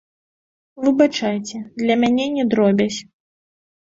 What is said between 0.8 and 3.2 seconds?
Выбачайце, для мяне не дробязь.